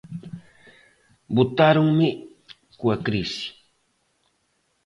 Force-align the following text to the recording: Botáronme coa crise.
Botáronme 1.35 2.09
coa 2.79 2.95
crise. 3.05 3.45